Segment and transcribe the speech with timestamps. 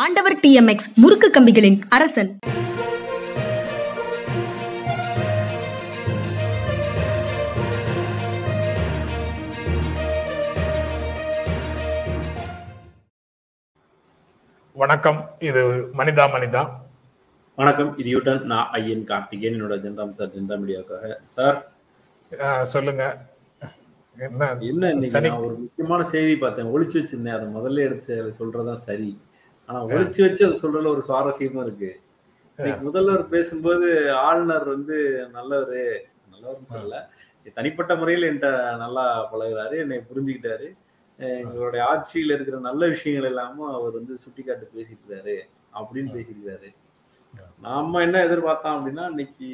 [0.00, 2.38] ஆண்டவர் D M X முறுக்கு கம்பிகளின் அரசன்.
[14.72, 15.18] வணக்கம்.
[15.38, 15.64] இது
[15.98, 16.62] மனிதா மனிதா.
[17.56, 17.98] வணக்கம்.
[17.98, 19.58] இது யூட்டன் நான் ஐயன் கார்த்திகேயன்.
[19.58, 21.12] என்னோட ஜென்ராம் சார் ஜென்ரா மீடியாவுக்காக.
[21.24, 21.58] சார்?
[22.66, 23.02] சொல்லுங்க.
[24.18, 24.50] என்ன?
[24.60, 26.72] என்ன ஒரு முக்கியமான செய்தி பார்த்தேன்.
[26.76, 27.36] ஒளிச்சு வச்சிருந்தேன்.
[27.40, 29.18] அதை முதல்ல எடுத்து சொல்றதுதான் சரி.
[29.68, 31.90] ஆனா ஒளிச்சு வச்சு அதை சொல்றதுல ஒரு சுவாரஸ்யமா இருக்கு.
[32.86, 33.86] முதல்வர் பேசும்போது
[34.26, 34.96] ஆளுநர் வந்து
[35.36, 35.82] நல்லவரு
[36.32, 36.98] நல்லவர்னு சொல்லல.
[37.56, 38.50] தனிப்பட்ட முறையில் என்கிட்ட
[38.82, 40.68] நல்லா பழகுறாரு என்னை புரிஞ்சுக்கிட்டாரு.
[41.18, 45.36] எங்களுடைய ஆட்சியில் இருக்கிற நல்ல விஷயங்கள் எல்லாமும் அவர் வந்து சுட்டிக்காட்டு பேசியிருக்காரு
[45.78, 46.70] அப்படின்னு பேசியிருக்காரு
[47.66, 49.48] நாம என்ன எதிர்பார்த்தோம் அப்படின்னா இன்னைக்கு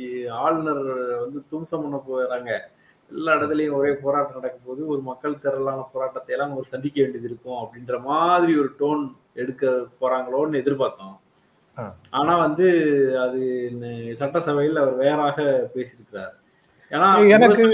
[0.44, 0.82] ஆளுநர்
[1.24, 2.52] வந்து தும்சம் பண்ண போறாங்க.
[3.10, 7.60] எல்லா இடத்துலயும் ஒரே போராட்டம் நடக்கும் போது ஒரு மக்கள் திரளான போராட்டத்தை எல்லாம் ஒரு சந்திக்க வேண்டியது இருக்கும்
[7.62, 9.04] அப்படின்ற மாதிரி ஒரு டோன்
[9.42, 9.64] எடுக்க
[10.00, 11.16] போறாங்களோன்னு எதிர்பார்த்தோம்.
[12.18, 12.66] ஆனா வந்து
[13.24, 13.40] அது
[14.20, 15.36] சட்டசபையில் அவர் வேறாக
[15.74, 16.34] பேசியிருக்கிறார்.
[16.92, 17.66] ஏன்னா எனக்கு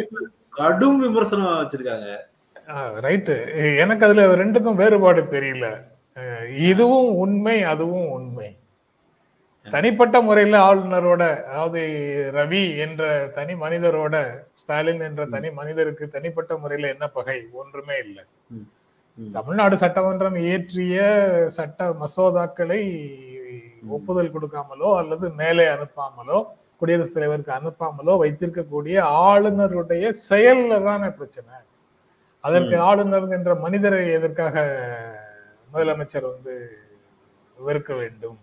[0.60, 2.10] கடும் விமர்சனம் வச்சிருக்காங்க.
[3.06, 3.36] ரைட்டு.
[3.82, 5.66] எனக்கு அதுல ரெண்டுக்கும் வேறுபாடு தெரியல.
[6.68, 8.50] இதுவும் உண்மை அதுவும் உண்மை.
[9.66, 11.82] தனிப்பட்ட முறையில ஆளுநரோட அதாவது
[12.34, 13.02] ரவி என்ற
[13.36, 14.16] தனி மனிதரோட
[14.60, 17.38] ஸ்டாலின் என்ற தனி மனிதருக்கு தனிப்பட்ட முறையில என்ன பகை?
[17.60, 18.24] ஒன்றுமே இல்லை.
[19.18, 20.96] தமிழ்நாடு சட்டமன்றம் இயற்றிய
[21.56, 22.82] சட்ட மசோதாக்களை
[23.96, 26.38] ஒப்புதல் கொடுக்காமலோ அல்லது மேலே அனுப்பாமலோ
[26.80, 28.96] குடியரசுத் தலைவருக்கு அனுப்பாமலோ வைத்திருக்கக்கூடிய
[29.28, 31.54] ஆளுநருடைய செயல்ல தானே பிரச்சனை.
[32.44, 34.56] அதற்கு ஆளுநர் என்ற மனிதரை எதற்காக
[35.74, 36.54] முதலமைச்சர் வந்து
[37.56, 38.38] வெறுக்க வேண்டும்?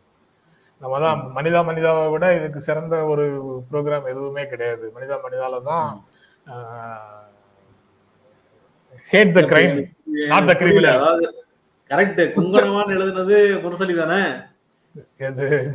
[0.81, 3.25] நம்ம தான் மனிதா மனிதாவை விட இதுக்கு சிறந்த ஒரு
[3.71, 4.85] ப்ரோக்ராம் எதுவுமே கிடையாது.
[4.95, 5.89] மனிதா மனிதால தான்
[9.11, 9.77] hate the crime
[10.15, 10.95] Not the criminal.
[10.95, 11.45] அதாவது
[11.89, 14.29] கரெக்ட் குங்கணமான்னு எழுதுனது முரசொலி தானே?
[15.17, 15.71] எது?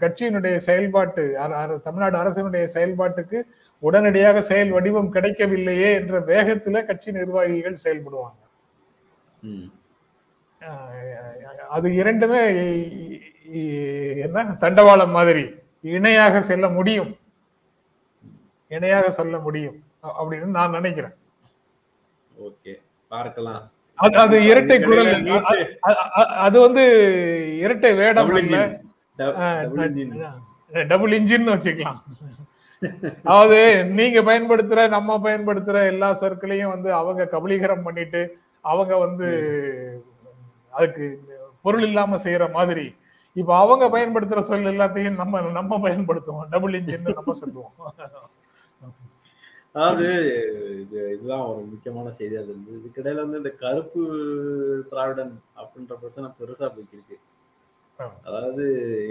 [0.00, 1.38] கட்சியினுடைய செயல்பாட்டு
[1.84, 3.42] தமிழ்நாடு அரசினுடைய செயல்பாட்டுக்கு
[3.80, 8.38] உடனடியாக செயல் வடிவம் கிடைக்கவில்லையே என்ற வேகத்துல கட்சி நிர்வாகிகள் செயல்படுவாங்க.
[11.68, 12.42] அது இரண்டுமே
[14.20, 14.42] என்ன?
[14.60, 15.44] தண்டவாளம் மாதிரி.
[15.80, 17.16] இணையாக செல்ல முடியும்.
[18.68, 19.78] இணையாக சொல்ல முடியும்.
[20.02, 21.14] அப்படின்னு நான் நினைக்கிறேன்.
[22.40, 22.72] ஓகே
[23.08, 23.70] பார்க்கலாம்.
[23.94, 25.42] அது அது இரட்டை குரல்.
[26.44, 26.84] அது வந்து
[27.58, 28.28] இரட்டை வேடம்.
[30.88, 31.50] Double engine.
[31.54, 32.00] வச்சுக்கலாம்.
[33.24, 33.58] அதாவது
[33.98, 38.22] நீங்க பயன்படுத்துற நம்ம பயன்படுத்துற எல்லா சொற்களையும் வந்து அவங்க கபலீகரம் பண்ணிட்டு
[38.64, 39.28] அவங்க வந்து
[40.70, 41.04] அதுக்கு
[41.64, 42.86] பொருள் இல்லாம செய்யற மாதிரி.
[43.36, 46.48] இப்ப அவங்க பயன்படுத்துற சொல் எல்லாத்தையும் நம்ம நம்ம பயன்படுத்துவோம்.
[46.54, 47.74] டபுள் இன்ஜின் நம்ம சொல்லுவோம்.
[49.74, 50.06] அதாவது
[50.82, 52.34] இது இதுதான் ஒரு முக்கியமான செய்தி.
[52.36, 54.02] அது இருந்து இதுக்கிடையில வந்து இந்த கருப்பு
[54.90, 57.18] திராவிடன் அப்படின்ற பிரச்சனை பெருசா போய்க்கு இருக்கு
[58.24, 58.64] அதாவது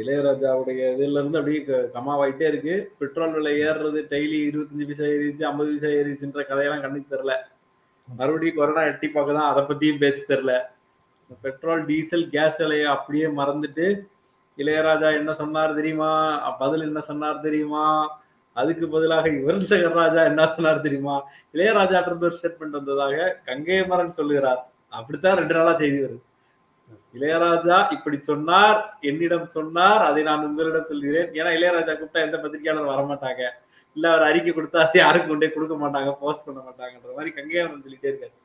[0.04, 2.92] இளையராஜாவுடைய இதுல இருந்து அப்படியே க- கமாவாயிட்டே இருக்கு.
[2.98, 7.36] பெட்ரோல் விலை ஏறுறது டெய்லி இருபத்தஞ்சு பைசா ஏறிச்சு ஐம்பது பைசா ஏறிச்சுன்ற கதையெல்லாம் கண்ணுக்கு தெரியல.
[8.18, 10.62] மறுபடியும் கொரோனா எட்டி பார்க்க தான் அதை பத்தியும் பேச்சு தெரில
[11.42, 14.02] பெட்ரோல் டீசல் கேஸ் விலையை அப்படியே மறந்துட்டு
[14.58, 16.12] இளையராஜா என்ன சொன்னார் தெரியுமா?
[16.50, 17.86] பதில் என்ன சொன்னார் தெரியுமா?
[18.54, 21.24] அதுக்கு பதிலாக யுவன் சங்கர் ராஜா என்ன சொன்னார் தெரியுமா?
[21.54, 24.72] இளையராஜா ஒரு ஸ்டேட்மெண்ட் வந்ததாக கங்கைமரன் சொல்லுகிறார்.
[24.90, 26.22] அப்படித்தான் ரெண்டு நாளா செய்தி வருது.
[27.18, 31.30] இளையராஜா இப்படி சொன்னார் என்னிடம் சொன்னார் அதை நான் உங்களிடம் சொல்கிறேன்.
[31.40, 33.44] ஏன்னா இளையராஜா கூப்பிட்டா எந்த பத்திரிகையாளர் வரமாட்டாங்க.
[33.96, 38.10] இல்ல அவர் அறிக்கை கொடுத்தா அதை யாருக்கும் கொண்டே கொடுக்க மாட்டாங்க போஸ்ட் பண்ண மாட்டாங்கன்ற மாதிரி கங்கைமரன் சொல்லிட்டே
[38.12, 38.36] இருக்காரு.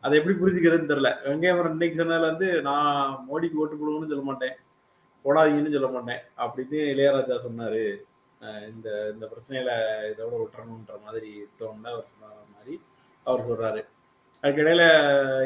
[0.00, 1.10] அதை எப்படி புரிஞ்சுக்கிறதுன்னு தெரியல.
[1.24, 4.56] கங்கைமரன் இன்னைக்கு சொன்னதுல வந்து நான் மோடிக்கு ஓட்டு போடுவோம்னு சொல்ல மாட்டேன்.
[5.24, 6.22] போடாதீங்கன்னு சொல்ல மாட்டேன்.
[6.44, 7.84] அப்படின்னு இளையராஜா சொன்னாரு.
[8.68, 9.72] இந்த இந்த பிரச்சனையில
[10.12, 12.74] இதோட விட்டுறணுன்ற மாதிரி டோன்ல அவர் சொன்ன மாதிரி
[13.26, 13.82] அவர் சொல்றாரு.
[14.42, 14.84] அதுக்கிடையில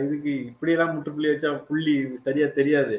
[0.04, 2.96] இதுக்கு இப்படியெல்லாம் முற்றுப்புள்ளி வச்சா புள்ளி சரியா தெரியாது.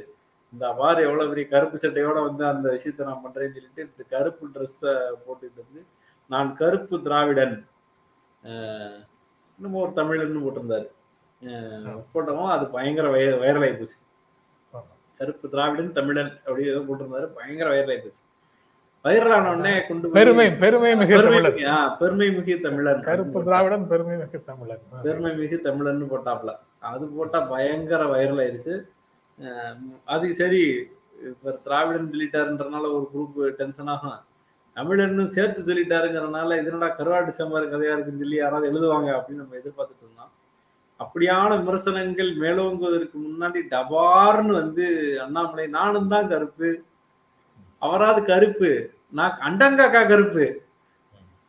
[0.53, 4.93] இந்த அவ்வாறு எவ்வளவு பெரிய கருப்பு சட்டையோட வந்து அந்த விஷயத்த நான் பண்றேன்னு சொல்லிட்டு இந்த கருப்பு ட்ரெஸ்ஸை
[5.23, 5.81] போட்டுட்டு வந்து
[6.29, 7.55] நான் கருப்பு திராவிடன்
[8.43, 8.99] அஹ்
[9.59, 10.87] இன்னமும் ஒரு தமிழன்னு போட்டிருந்தாரு.
[12.13, 13.97] போட்டவும் அது பயங்கர வய வைரலாகி போச்சு.
[15.19, 18.23] கருப்பு திராவிடன் தமிழன் அப்படி ஏதோ போட்டிருந்தாரு பயங்கர வைரலாகி போச்சு.
[19.07, 23.01] வைரலான உடனே கொண்டு பெருமை பெருமை மிகு பெருமை தமிழன் பெருமை மிகு தமிழன்.
[23.09, 24.83] கருப்பு திராவிடன் பெருமை மிகு தமிழன்.
[25.07, 26.53] பெருமை மிகு தமிழன் போட்டாப்ல.
[26.91, 28.75] அது போட்டா பயங்கர வைரல் ஆயிருச்சு
[30.13, 30.61] அது சரி
[31.29, 34.17] இப்ப திராவிடன் சொல்லிட்டாருன்றனால ஒரு குரூப் டென்ஷன் ஆகும்.
[34.77, 40.31] தமிழன்னு சேர்த்து சொல்லிட்டாருங்கிறனால இதனடா கருவாட்டு சம்பார் கதையா இருக்குன்னு சொல்லி யாராவது எழுதுவாங்க அப்படின்னு நம்ம எதிர்பார்த்துட்டு இருந்தோம்.
[40.99, 44.85] அப்படியான விமர்சனங்கள் மேலோங்குவதற்கு முன்னாடி டபார்னு வந்து
[45.25, 46.69] அண்ணாமலை நானும் தான் கருப்பு.
[47.81, 48.71] அவராது கருப்பு.
[49.09, 50.61] நான் அண்டங்காக்கா கருப்பு.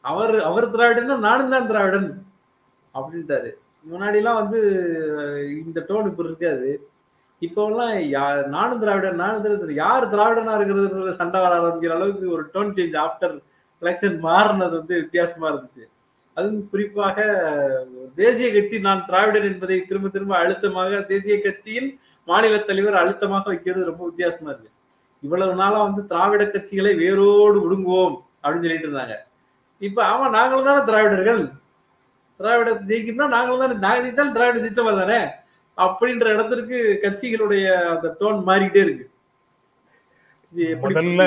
[0.01, 2.27] அவர் அவர் திராவிடன்னா நானும் தான் திராவிடன்
[2.95, 3.51] அப்படின்ட்டாரு.
[3.91, 4.61] முன்னாடிலாம் வந்து
[5.67, 6.89] இந்த டோன் இப்ப இருக்காது.
[7.41, 12.73] இப்போலாம் யா- நானும் திராவிடன் நானும் திராவிடன் யார் திராவிடனா இருக்கிறது சண்டை வர ஆரம்பிக்கிற அளவுக்கு ஒரு டோன்
[12.73, 13.43] சேஞ்ச் ஆஃப்டர்
[13.81, 15.89] எலெக்ஷன் மாறினது வந்து வித்தியாசமா இருந்துச்சு.
[16.35, 17.47] அதுவும் குறிப்பாக
[18.15, 24.05] தேசிய கட்சி நான் திராவிடன் என்பதை திரும்ப திரும்ப அழுத்தமாக தேசிய கட்சியின் மாநில தலைவர் அழுத்தமாக வைக்கிறது ரொம்ப
[24.05, 24.71] வித்தியாசமா இருக்கு.
[25.23, 29.15] இவ்வளவு நாளா வந்து திராவிட கட்சிகளை வேரோடு விடுங்குவோம் அப்படின்னு சொல்லிட்டு இருந்தாங்க.
[29.83, 31.43] இப்ப ஆமா நாங்களும் தானே திராவிடர்கள்.
[32.41, 35.21] திராவிட ஜெயிக்கணும்னா நாங்களும் தானே நாங்க ஜெயிச்சாலும் திராவிட ஜெயிச்சவா தானே?
[35.79, 39.07] அப்படின்ற இடத்திற்கு கட்சிகளுடைய அந்த டோன் மாறிக்கிட்டே இருக்கு.
[40.85, 41.23] முதல்ல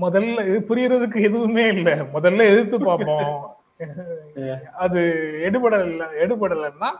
[0.00, 1.90] முதல்ல இது புரியறதுக்கு எதுவுமே இல்ல.
[2.14, 3.34] முதல்ல எதிர்த்து பார்ப்போம்.
[4.84, 5.00] அது
[5.46, 6.90] எடுபடல எடுபடலைன்னா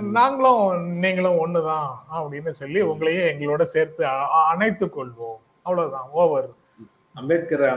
[0.00, 5.38] நாங்களும் நீங்களும் ஒண்ணுதான் அப்படின்னு சொல்லி உங்களையே எங்களோட சேர்த்து அ- அ- அணைத்துக் கொள்வோம்.
[5.62, 6.08] அவ்வளவுதான்.
[6.12, 6.48] ஓவர்.
[7.14, 7.68] அம்பேத்கர்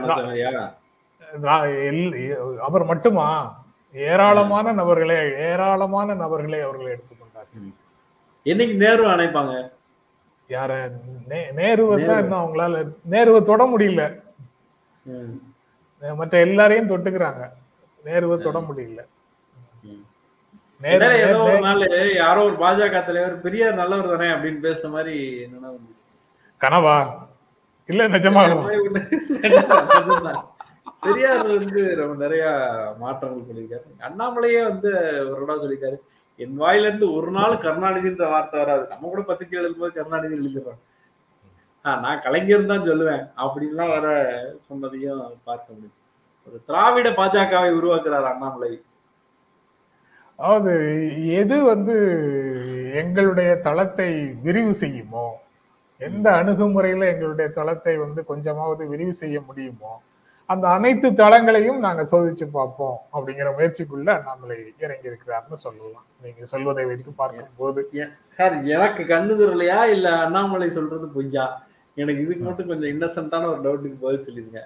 [2.60, 3.58] அவர் மட்டுமா?
[3.92, 7.74] ஏராளமான நபர்களை ஏராளமான நபர்களை அவர்கள் எடுத்துக்கொண்டார்கள்
[8.44, 9.70] என்னைக்கு நேரு அணைப்பாங்க?
[10.48, 10.90] யார
[11.28, 14.22] நேருவை தான் இன்னும் அவங்களால நேருவை தொட முடியல.
[16.14, 17.48] மற்ற எல்லாரையும் தொட்டுக்கிறாங்க.
[18.04, 19.04] நேருவை தொட முடியல.
[20.80, 21.08] ஏதோ
[21.46, 21.82] ஒரு நாள்
[22.16, 26.04] யாரோ ஒரு பாஜக தலைவர் பெரியார் நல்லவர் தானே அப்படின்னு பேசுற மாதிரி என்னன்னா வந்துச்சு?
[26.60, 26.96] கனவா?
[27.88, 28.54] இல்ல நிஜம்தான்.
[31.04, 32.44] பெரியார் வந்து ரொம்ப நிறைய
[32.98, 34.90] மாற்றங்கள் பண்ணியிருக்காரு அண்ணாமலையே வந்து
[35.30, 35.98] ஒரு இடம் சொல்லியிருக்காரு
[36.38, 38.84] என் வாயில இருந்து ஒரு நாள் கருணாநிதின்ற வார்த்தை வராது.
[38.88, 40.80] நம்ம கூட பத்திரிக்கை எழுதும் போது கருணாநிதி எழுதிடுறோம்
[41.84, 43.24] ஆஹ் நான் கலைஞர் தான் சொல்லுவேன்.
[43.42, 44.06] அப்படின்லாம் வர
[44.66, 45.96] சொன்னதையும் பார்க்க முடியுது
[46.48, 48.70] ஒரு திராவிட பாஜகவை உருவாக்குறாரு அண்ணாமலை.
[50.40, 50.74] அதாவது
[51.40, 51.94] எது வந்து
[53.00, 54.10] எங்களுடைய தளத்தை
[54.44, 55.26] விரிவு செய்யுமோ
[56.00, 59.92] எந்த அணுகுமுறையில எங்களுடைய தளத்தை வந்து கொஞ்சமாவது விரிவு செய்ய முடியுமோ
[60.52, 66.06] அந்த அனைத்து தளங்களையும் நாங்க சோதிச்சு பார்ப்போம் அப்படிங்கிற முயற்சிக்குள்ள அண்ணாமலை இறங்கி இருக்கிறார்னு சொல்லலாம்.
[66.24, 67.82] நீங்க சொல்வதை வைத்து பார்க்கும்போது.
[68.38, 71.46] சார் எனக்கு கண்ணு தெரியலையா இல்ல அண்ணாமலை சொல்றது பொய்யா?
[71.96, 74.62] எனக்கு இதுக்கு மட்டும் கொஞ்சம் இன்னசென்ட்டான ஒரு டவுட்டுக்கு பதில் சொல்லிருங்க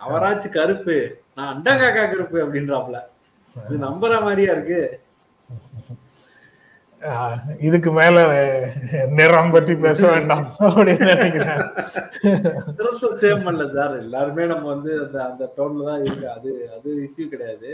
[0.00, 0.96] அவராச்சு கருப்பு
[1.36, 2.98] நான் அண்டங்காக்கா கருப்பு அப்படின்றாப்ல.
[3.56, 4.80] இது நம்புற மாதிரியா இருக்கு?
[7.66, 8.16] இதுக்கு மேல
[9.18, 11.60] நிறம் பற்றி பேச வேண்டாம் அப்படின்னு நினைக்கிறேன்.
[13.22, 13.94] சேம் பண்ணல சார்.
[14.04, 16.26] எல்லாருமே நம்ம வந்து அந்த அந்த டோன்ல தான் இருக்கு.
[16.36, 17.70] அது அது இஷ்யூ கிடையாது.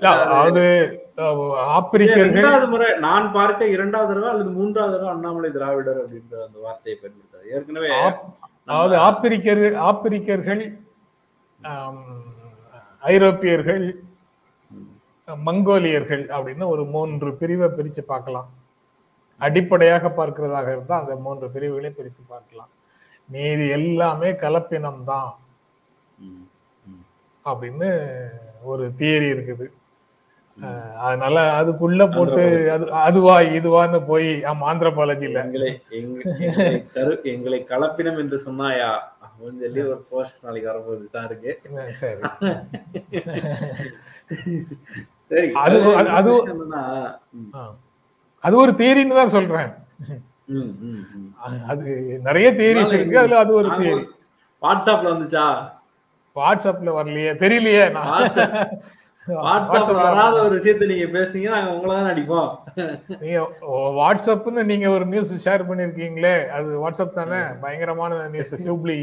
[0.00, 0.64] அதாவது
[1.76, 7.48] ஆப்பிரிக்கர்கள் முறை நான் பார்க்க இரண்டாவது தடவை அல்லது மூன்றாவது தடவை அண்ணாமலை திராவிடர் அப்படின்ற அந்த வார்த்தையை பயன்படுத்தாரு
[7.54, 7.88] ஏற்கனவே
[8.68, 10.62] அதாவது ஆப்பிரிக்கர்கள் ஆப்பிரிக்கர்கள்
[13.14, 13.84] ஐரோப்பியர்கள்
[15.36, 18.54] மங்கோலியர்கள் அப்படின்னு ஒரு மூன்று பிரிவை பிரிச்சு பார்க்கலாம்.
[19.40, 22.68] அடிப்படையாக பார்க்கிறதாக இருந்தா அந்த மூன்று பிரிவுகளை பிரித்து பார்க்கலாம்.
[23.26, 25.38] மீதி எல்லாமே கலப்பினம் தான்
[26.18, 26.44] ம்,
[26.86, 27.04] ம்.
[27.44, 27.90] அப்படின்னு
[28.62, 29.66] ஒரு தியரி இருக்குது.
[30.96, 38.90] அதனால அதுக்குள்ள போட்டு அது அதுவா இதுவான்னு போய் ஆமா ஆந்திரபாலஜில எங்களை எங்க- எங்களை கலப்பினம் என்று சொன்னாயா?
[39.22, 41.52] அப்படின்னு சொல்லி ஒரு போஸ்ட் நாளைக்கு வரப்போகுது சாருக்கு.
[41.92, 42.20] சரி சரி.
[45.62, 45.80] அது-
[46.14, 46.34] அது-
[48.60, 49.70] ஒரு தியரின்னு தான் சொல்றேன்.
[51.66, 51.82] அது
[52.22, 54.04] நிறைய தியரிஸ் இருக்கு அதுல அது ஒரு தியரி
[54.62, 55.46] வாட்ஸ்அப்ல வந்துச்சா?
[56.36, 57.84] வாட்ஸ்அப்ல வரலையே தெரியலையே
[59.26, 62.48] வாட்ஸ்அப்ல வராத ஒரு விஷயத்த நீங்க பேசுனீங்க நாங்க உங்களை தான் அடிப்போம்.
[63.20, 63.38] நீங்க
[63.98, 67.40] வாட்ஸ்அப்னு நீங்க ஒரு நியூஸ் ஷேர் பண்ணிருக்கீங்களே அது வாட்ஸ்அப் தானே?
[67.60, 68.98] பயங்கரமான நியூஸ் ஹூப்ளி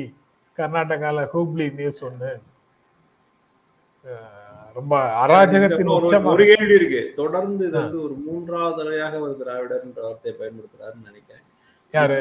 [0.57, 2.31] கர்நாடகால ஹூப்ளி நியூஸ் ஒண்ணு.
[4.03, 4.34] அஹ்,
[4.75, 4.95] ரொம்ப
[5.27, 6.09] அராஜகத்தின் ஒரு-
[6.55, 7.13] கேள்வி இருக்கு.
[7.15, 11.43] தொடர்ந்து இது வந்து ஒரு மூன்றாவது தடவையாக ஒரு திராவிடர்ன்ற வார்த்தையை பயன்படுத்துறாருன்னு நினைக்கிறேன்.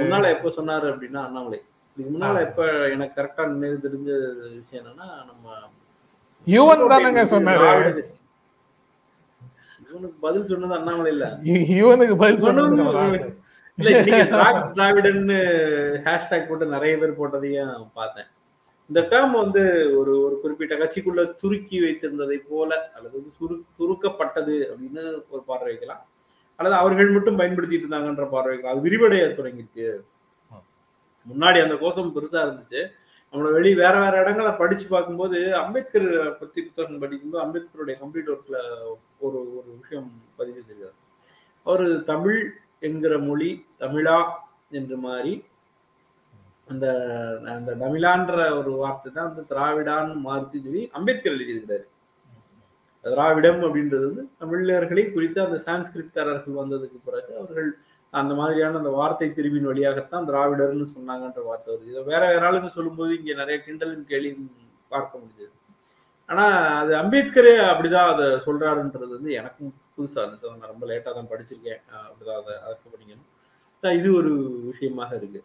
[0.02, 1.62] முன்னால எப்ப சொன்னாரு அப்படின்னா அண்ணாமலை.
[1.96, 4.10] இதுக்கு முன்னால எப்ப எனக்கு கரெக்டா நினைவு தெரிஞ்ச
[4.54, 5.52] விஷயம் என்னன்னா நம்ம
[6.46, 8.04] யுவன் தானங்க சொன்னாரு.
[9.90, 12.76] இவனுக்கு பதில் சொன்னது அண்ணாமலை இல்ல யுவனுக்கு பதில் சொன்னது
[14.74, 15.38] திராவிடன்னு
[16.04, 18.24] ஹேஷ்டேக் போட்டு நிறைய பேர் போட்டதையும் பார்த்தேன்.
[18.90, 19.62] இந்த டேர்ம் வந்து
[19.98, 26.02] ஒரு ஒரு குறிப்பிட்ட கட்சிக்குள்ள சுருக்கி வைத்திருந்ததை போல அல்லது வந்து சுரு சுருக்கப்பட்டது அப்படின்னு ஒரு பார்வை வைக்கலாம்.
[26.58, 28.74] அல்லது அவர்கள் மட்டும் பயன்படுத்திட்டு இருந்தாங்கன்ற பார்வை வைக்கலாம்.
[28.74, 29.88] அது விரிவடைய தொடங்கிருக்கு
[31.26, 32.82] முன்னாடி அந்த கோஷம் பெருசா இருந்துச்சு.
[33.34, 36.08] நம்மள வெளி வேற வேற இடங்களை படிச்சு பார்க்கும்போது அம்பேத்கர்
[36.40, 38.58] பத்தி புத்தகம் படிக்கும்போது அம்பேத்கருடைய கம்ப்ளீட் ஒர்க்ல
[39.24, 40.98] ஒரு ஒரு விஷயம் பதிவு செய்கிறார்
[41.66, 42.40] ஒரு தமிழ்
[42.88, 43.50] என்கிற மொழி
[43.82, 44.18] தமிழா
[44.78, 45.34] என்று மாறி
[46.68, 46.86] அந்த
[47.54, 51.84] அந்த தமிழான்ற ஒரு வார்த்தை தான் வந்து திராவிடான்னு மாறிச்சு சொல்லி அம்பேத்கர் எழுதியிருக்கிறாரு.
[53.04, 57.68] திராவிடம் அப்படின்றது வந்து தமிழர்களை குறித்து அந்த சான்ஸ்கிரிட்காரர்கள் வந்ததுக்கு பிறகு அவர்கள்
[58.12, 61.90] அந்த மாதிரியான அந்த வார்த்தை திரும்பின் வழியாகத்தான் திராவிடர்னு சொன்னாங்கன்ற வார்த்தை வருது.
[61.92, 64.48] இதை வேற வேற ஆளுங்க சொல்லும்போது இங்கே நிறைய கிண்டலும் கேலியும்
[64.92, 65.52] பார்க்க முடியுது.
[66.28, 66.44] ஆனா
[66.82, 70.60] அது அம்பேத்கரே அப்படிதான் அதை சொல்றாருன்றது வந்து எனக்கும் புதுசா இருந்துச்சு.
[70.60, 71.82] நான் ரொம்ப லேட்டாக தான் படிச்சிருக்கேன்.
[72.08, 73.30] அப்படிதான் அதை அரசு பண்ணிக்கணும்
[74.00, 74.32] இது ஒரு
[74.70, 75.40] விஷயமாக இருக்கு.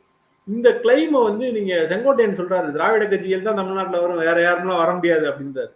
[0.50, 5.26] இந்த கிளைமை வந்து நீங்க செங்கோட்டையன் சொல்றாரு திராவிட கட்சிகள் தான் தமிழ்நாட்டுல வரும் வேற யாருமெல்லாம் வர முடியாது
[5.32, 5.72] அப்படின்றாரு.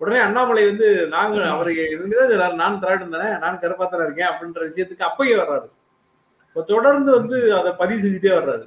[0.00, 5.34] உடனே அண்ணாமலை வந்து நாங்க அவரை இருந்துதான் நான் திராவிடம் தானே நான் கருப்பாத்தனா இருக்கேன் அப்படின்ற விஷயத்துக்கு அப்பயே
[5.42, 5.68] வர்றாரு.
[6.48, 8.66] இப்ப தொடர்ந்து வந்து அதை பதிவு செஞ்சுட்டே வர்றாரு.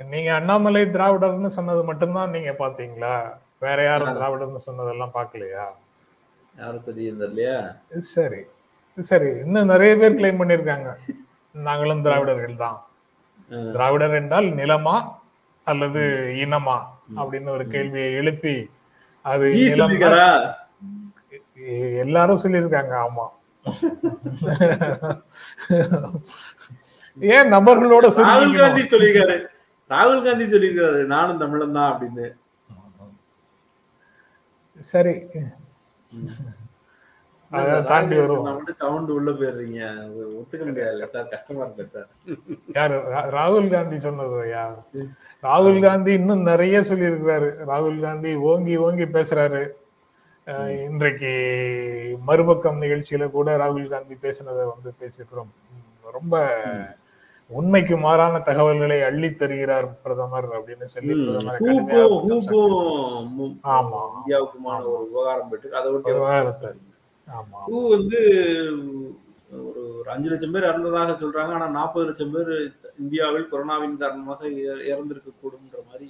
[0.00, 3.14] நீங்க அண்ணாமலை திராவிடர்னு சொன்னது மட்டும்தான் நீங்க பாத்தீங்களா
[3.64, 5.64] வேற யாரும் திராவிடர்னு சொன்னதெல்லாம் பார்க்கலையா?
[6.54, 7.56] யாரும் தெரியும் இல்லையா
[8.14, 8.40] சரி
[8.98, 10.90] சரி இன்னும் நிறைய பேர் கிளைம் பண்ணிருக்காங்க
[11.54, 12.78] நாங்களும் திராவிடர்கள் தான்.
[13.70, 14.96] திராவிடர் என்றால் நிலமா
[15.66, 16.02] அல்லது
[16.36, 16.76] இனமா
[17.16, 18.54] அப்படின்னு ஒரு கேள்வியை எழுப்பி
[19.24, 19.46] அது
[21.98, 23.26] எல்லாரும் சொல்லியிருக்காங்க ஆமா.
[27.20, 28.06] ஏன் நபர்களோட
[28.46, 28.58] ராகுல்?
[28.58, 29.36] காந்தி சொல்லியிருக்காரு.
[29.90, 32.26] ராகுல் காந்தி சொல்லியிருக்காரு நானும் தமிழன் தான் அப்படின்னு.
[34.86, 35.14] சரி.
[37.90, 39.80] தாண்டி மட்டும் சவுண்ட் உள்ள போயிடுறீங்க.
[40.38, 42.08] ஒத்துக்க முடியாது சார் கஷ்டமா இருக்கு சார்.
[42.74, 42.96] யாரு?
[43.36, 44.76] ராகுல் காந்தி சொன்னது யார்
[45.42, 47.50] ராகுல் காந்தி இன்னும் நிறைய சொல்லியிருக்கிறாரு.
[47.72, 49.64] ராகுல் காந்தி ஓங்கி ஓங்கி பேசுறாரு.
[50.88, 51.30] இன்றைக்கு
[52.24, 55.52] மறுபக்கம் நிகழ்ச்சியில கூட ராகுல் காந்தி பேசினதை வந்து பேசியிருக்கிறோம்.
[56.16, 56.44] ரொம்ப
[57.50, 61.58] உண்மைக்கு மாறான தகவல்களை அள்ளி தருகிறார் பிரதமர் அப்படின்னு சொல்லி பிரதமரை
[63.76, 64.00] ஆமா.
[64.16, 66.70] இந்தியாவுக்குமான ஒரு விவகாரம் போயிட்டு அதை விட்டு விவகாரத்தை.
[67.66, 68.18] ஹூ வந்து
[69.50, 71.52] ஒரு ஒரு அஞ்சு லட்சம் பேர் இறந்ததாக சொல்றாங்க.
[71.52, 72.52] ஆனா நாற்பது லட்சம் பேர்
[72.98, 76.08] இந்தியாவில் கொரோனாவின் காரணமாக இற- இறந்திருக்க கூடும்ன்ற மாதிரி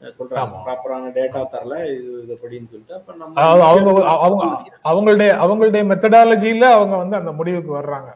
[0.00, 0.54] சொல்றாங்க.
[0.64, 1.74] ப்ராப்பரான டேட்டா தரல.
[1.94, 4.44] இது இதுபடின்னு சொல்லிட்டு அப்ப நம்ம அவங்க அவங்க
[4.84, 8.10] அவங்களுடைய அவங்களுடைய மெத்தடாலஜில அவங்க வந்து அந்த முடிவுக்கு வர்றாங்க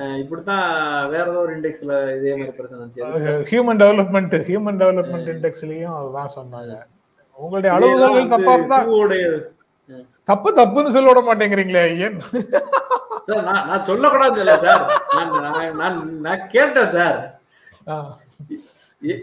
[0.20, 0.66] இப்படித்தான்
[1.08, 6.74] வேற ஏதோ ஒரு இண்டெக்ஸ்ல இதே மாதிரி பிரச்சனை ஹியூமன் டெவலப்மெண்ட் ஹியூமன் டெவலப்மெண்ட் இண்டெக்ஸ்லயும் அதுதான் சொன்னாங்க.
[7.38, 8.78] உங்களுடைய அளவுகள் தப்பா இருந்தா
[10.28, 12.18] தப்பு தப்புன்னு சொல்ல விட மாட்டேங்கிறீங்களே ஏன்?
[13.48, 14.84] நான் சொல்லக்கூடாது இல்ல சார்.
[15.14, 15.34] நான்
[16.22, 17.18] நான்- கேட்டேன் சார்.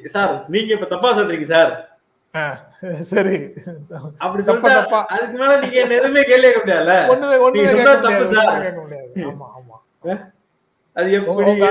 [0.05, 1.74] சார் நீங்க இப்ப தப்பா சொல்றீங்க சார்.
[3.03, 3.36] சரி.
[4.17, 5.03] அப்படி சொல்லிட்டா.
[5.07, 8.63] அதுக்கு மேல நீங்க என்ன எதுவுமே கேள்வி கேட்க ஒண்ணுமே ஒண்ணுமே சொன்னா தப்பு சார்.
[9.25, 9.75] ஆமா ஆமா.
[10.95, 11.62] அது எப்படி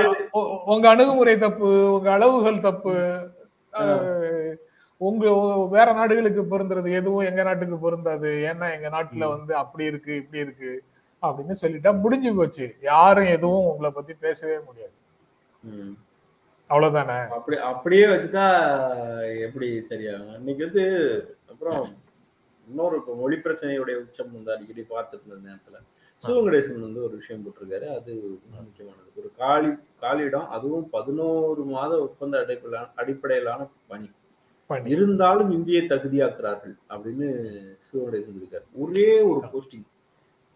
[0.65, 2.93] உங்க- அணுகுமுறை தப்பு உங்க அளவுகள் தப்பு
[5.01, 5.31] உங்க
[5.69, 8.29] வேற நாடுகளுக்கு பொருந்துறது எதுவும் எங்க நாட்டுக்கு பொருந்தாது.
[8.51, 10.83] ஏன்னா எங்க நாட்டுல வந்து அப்படி இருக்கு இப்படி இருக்கு
[11.23, 12.75] அப்படின்னு சொல்லிட்டா முடிஞ்சு போச்சு.
[12.81, 14.95] யாரும் எதுவும் உங்களை பத்தி பேசவே முடியாது.
[16.69, 17.17] அவ்வளவுதானே?
[17.35, 18.45] அப்படி அப்படியே வச்சுட்டா
[19.47, 20.85] எப்படி சரியாகும் இன்னைக்கு வந்து
[21.51, 21.83] அப்புறம்
[22.67, 25.77] இன்னொரு இப்போ மொழி பிரச்சனையுடைய உச்சம் வந்து அடிக்கடி பார்த்துட்டு இருந்த நேரத்துல
[26.21, 27.87] சிவகணேசன் வந்து ஒரு விஷயம் போட்டிருக்காரு.
[27.97, 28.11] அது
[28.53, 29.09] முக்கியமானது.
[29.15, 29.69] ஒரு காலி
[30.03, 34.09] காலியிடம் அதுவும் பதினோரு மாத ஒப்பந்த அடிப்படையிலான அடிப்படையிலான பணி.
[34.93, 37.27] இருந்தாலும் இந்தியை தகுதியாக்குறார்கள் அப்படின்னு
[37.87, 38.65] சிவகணேசன் சொல்லியிருக்காரு.
[38.83, 39.87] ஒரே ஒரு போஸ்டிங்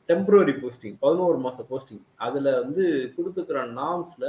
[0.09, 2.85] டெம்பரரி போஸ்டிங் பதினோரு மாச போஸ்டிங் அதுல வந்து
[3.17, 4.25] கொடுத்துக்கிற நாம்ஸ்ல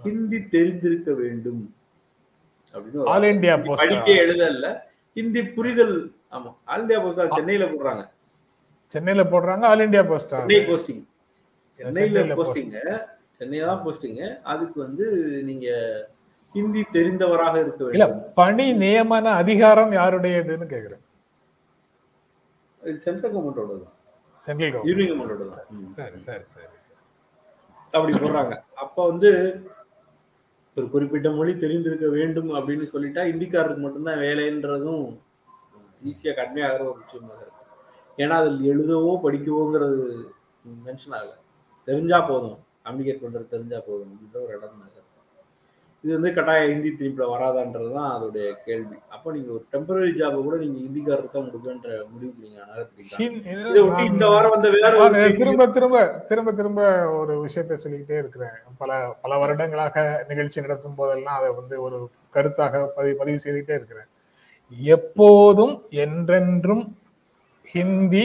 [0.00, 1.62] ஹிந்தி தெரிந்திருக்க வேண்டும்.
[2.74, 4.68] அப்படின்னு ஒரு ஆல் இந்தியா ஹிந்தி போஸ்ட் படிக்க எழுதல
[5.16, 5.96] ஹிந்தி புரிதல்
[6.36, 8.02] ஆமா ஆல் இந்தியா போஸ்ட் சென்னையில போடுறாங்க.
[8.94, 11.02] சென்னையில போடுறாங்க all India post Chennai posting
[11.80, 12.76] சென்னையில போஸ்டிங்க
[13.40, 14.20] சென்னையில தான் போஸ்டிங்
[14.52, 15.06] அதுக்கு வந்து
[15.48, 15.66] நீங்க
[16.54, 18.22] ஹிந்தி தெரிந்தவராக இருக்க இல்ல வேண்டும்.
[18.38, 21.02] பணி நியமன அதிகாரம் யாருடையதுன்னு கேக்குறேன்.
[22.82, 23.94] இது சென்ட்ரல் கவர்மெண்டோட தான்.
[24.44, 26.68] சென்ட்ரல் கவர்மெண்ட் சரி சரி சரி.
[27.94, 28.54] அப்படி போடுறாங்க.
[28.84, 29.30] அப்ப வந்து
[30.76, 35.04] ஒரு குறிப்பிட்ட மொழி தெரிந்திருக்க வேண்டும் அப்படின்னு சொல்லிட்டா இந்திக்காரருக்கு மட்டும்தான் வேலைன்றதும்
[36.04, 37.62] ஈஸியாக கடுமையாகிற ஒரு விஷயமாக இருக்கு.
[38.22, 39.96] ஏன்னா அதில் எழுதவோ படிக்கவோங்கிறது
[40.86, 41.36] மென்ஷன் ஆகலை.
[41.84, 42.58] தெரிஞ்சா போதும்.
[42.84, 44.10] கம்யூனிகேட் பண்ணுறது தெரிஞ்சா போதும்.
[44.12, 44.82] அப்படின்ற ஒரு இடம்
[46.04, 48.96] இது வந்து கட்டாய ஹிந்தி திருப்பில வராதான்றது தான் அதோடைய கேள்வி.
[49.14, 52.60] அப்போ நீங்க ஒரு டெம்பரரி ஜாபை கூட நீங்க ஹிந்திக்காரருக்கு தான் கொடுக்குன்ற முடிவுக்கு நீங்க
[53.70, 54.92] இதை ஒட்டி இந்த வாரம் வந்த வேற
[55.40, 56.82] திரும்ப திரும்ப திரும்ப திரும்ப
[57.20, 58.56] ஒரு விஷயத்த சொல்லிக்கிட்டே இருக்கிறேன்.
[58.82, 58.90] பல
[59.24, 61.98] பல வருடங்களாக நிகழ்ச்சி நடத்தும் போதெல்லாம் அதை வந்து ஒரு
[62.36, 64.10] கருத்தாக பதிவு பதிவு செய்துக்கிட்டே இருக்கிறேன்.
[64.96, 65.74] எப்போதும்
[66.04, 66.84] என்றென்றும்
[67.74, 68.24] ஹிந்தி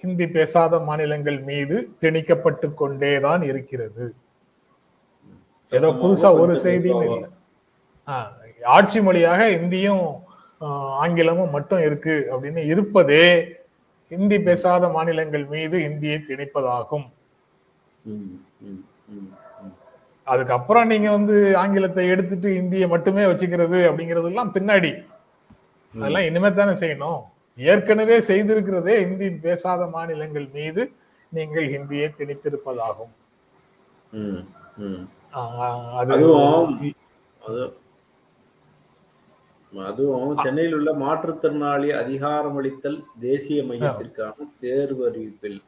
[0.00, 4.04] ஹிந்தி பேசாத மாநிலங்கள் மீது திணிக்கப்பட்டு கொண்டேதான் இருக்கிறது.
[5.72, 7.28] ஏதோ புதுசா ஒரு செய்தின்னு இல்லை.
[8.08, 8.30] ஆஹ்,
[8.72, 10.04] ஆட்சி மொழியாக இந்தியும்
[11.00, 13.24] ஆங்கிலமும் மட்டும் இருக்கு அப்படின்னு இருப்பதே
[14.10, 17.06] ஹிந்தி பேசாத மாநிலங்கள் மீது இந்தியை திணிப்பதாகும்.
[20.26, 24.92] அதுக்கப்புறம் நீங்க வந்து ஆங்கிலத்தை எடுத்துட்டு இந்தியை மட்டுமே வச்சுக்கிறது அப்படிங்கிறது எல்லாம் பின்னாடி.
[25.94, 27.20] அதெல்லாம் இனிமே தானே செய்யணும்.
[27.58, 30.82] ஏற்கனவே செய்திருக்கிறதே ஹிந்தி பேசாத மாநிலங்கள் மீது
[31.32, 33.12] நீங்கள் ஹிந்தியை திணித்திருப்பதாகும்.
[36.02, 36.72] அதுவும்
[37.48, 37.62] அது
[39.72, 45.60] அதுவும் சென்னையில் உள்ள மாற்றுத்திறனாளி அதிகாரமளித்தல் தேசிய மையத்திற்கான தேர்வு அறிவிப்பில்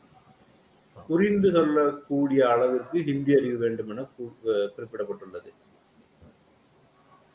[1.08, 5.50] புரிந்து கொள்ளக்கூடிய அளவிற்கு ஹிந்தி அறிவு வேண்டும் என குறிப்பிடப்பட்டுள்ளது.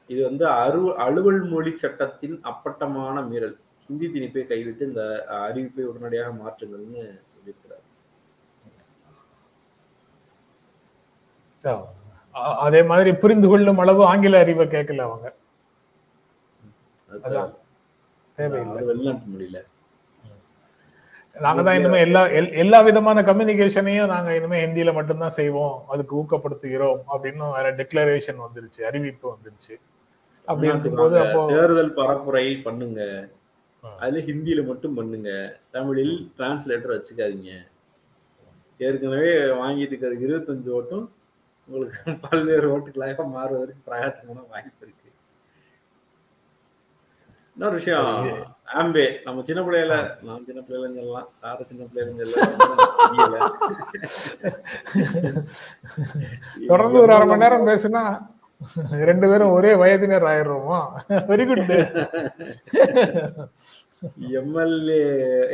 [0.09, 3.57] இது வந்து அரு அலுவல் மொழி சட்டத்தின் அப்பட்டமான மீறல்.
[3.89, 5.03] ஹிந்தி திணிப்பை கைவிட்டு இந்த
[5.45, 7.85] அறிவிப்பை உடனடியாக மாற்றுங்கள்னு சொல்லியிருக்கிறார்.
[12.43, 15.33] அதே மாதிரி புரிந்து கொள்ளும் அளவு ஆங்கில அறிவை கேட்கல அவங்க.
[18.85, 19.63] வெளிநாட்டு மொழியில.
[21.39, 25.83] நாங்க தான் இனிமே எல்லா எல்- எல்லா விதமான கம்யூனிகேஷனையும் நாங்க இனிமே ஹிந்தியில மட்டும்தான் செய்வோம்.
[25.87, 29.79] அதுக்கு ஊக்கப்படுத்துகிறோம் அப்படின்னு வேற டிக்ளரேஷன் வந்துருச்சு அறிவிப்பு வந்துருச்சு.
[30.45, 33.29] அப்படி இருக்கும்போது அப்போ தேர்தல் பரப்புரை பண்ணுங்க.
[33.99, 35.59] அதுல ஹிந்தியில மட்டும் பண்ணுங்க.
[35.71, 37.67] தமிழில் டிரான்ஸ்லேட்டர் வச்சுக்காதீங்க.
[38.77, 41.09] ஏற்கனவே வாங்கிட்டு இருக்கிற இருபத்தஞ்சு ஓட்டும்
[41.69, 44.95] உங்களுக்கு பல்வேறு ஓட்டுகளாக மாறுவதற்கு பிரயாசமான வாய்ப்பு இருக்கு.
[47.57, 48.05] இன்னொரு விஷயம்.
[48.79, 49.21] ஆம்பே.
[49.25, 51.87] நம்ம சின்ன பிள்ளையில நான் சின்ன பிள்ளைல சொல்லலாம் சார சின்ன
[52.19, 53.57] சொல்லலாம்
[56.67, 58.19] தொடர்ந்து ஒரு அரை மணி நேரம் பேசுனா
[59.01, 60.79] ரெண்டு பேரும் ஒரே வயதினர் ஆயிடுறோமா?
[61.29, 61.59] வெரி குட்
[64.39, 64.99] எம்எல்ஏ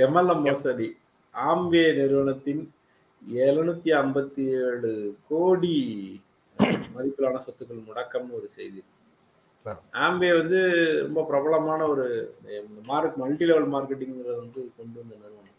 [0.06, 0.98] எம்எல்ஏ மோசடி.
[1.36, 2.74] ஆம்பே நிறுவனத்தின்
[3.34, 6.22] எழுநூத்தி ஐம்பத்தி ஏழு கோடி
[6.60, 8.84] மதிப்பிலான சொத்துக்கள் முடக்கம்னு ஒரு செய்தி.
[9.94, 10.70] ஆம்பே வந்து
[11.02, 12.36] ரொம்ப பிரபலமான ஒரு
[12.84, 15.54] மார்க் மல்டி லெவல் மார்க்கெட்டிங்கிறத வந்து கொண்டு வந்த நிறுவனம்.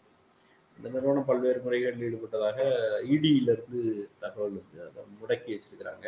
[0.77, 2.57] இந்த நிறுவனம் பல்வேறு முறைகளில் ஈடுபட்டதாக
[3.09, 6.07] இடியில இருந்து தகவல் வந்து அதை முடக்கி வச்சிருக்கிறாங்க.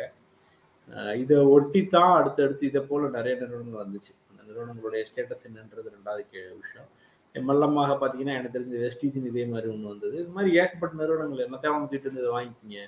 [1.14, 4.38] இதை ஒட்டித்தான் அடுத்தடுத்து இதை போல நிறைய நிறுவனங்கள் வந்துச்சு.
[4.38, 6.88] அந்த நிறுவனங்களுடைய ஸ்டேட்டஸ் என்னன்றது ரெண்டாவது கே- விஷயம்.
[7.34, 10.14] மல்லமாக பார்த்தீங்கன்னா எனக்கு தெரிஞ்ச வெஸ்டீஜின் இதே மாதிரி ஒன்று வந்தது.
[10.20, 11.44] இது மாதிரி ஏகப்பட்ட நிறுவனங்கள்.
[11.44, 12.80] என்ன அவங்க இருந்தது வாங்கிக்கிங்க.